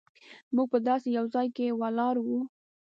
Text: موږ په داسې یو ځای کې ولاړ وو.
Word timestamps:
موږ 0.55 0.67
په 0.73 0.77
داسې 0.87 1.07
یو 1.17 1.25
ځای 1.33 1.47
کې 1.55 1.77
ولاړ 1.81 2.15
وو. 2.25 2.41